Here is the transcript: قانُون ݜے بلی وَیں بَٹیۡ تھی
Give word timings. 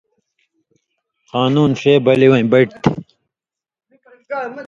قانُون 1.29 1.71
ݜے 1.79 1.93
بلی 2.05 2.27
وَیں 2.31 2.45
بَٹیۡ 2.51 2.77
تھی 2.81 2.91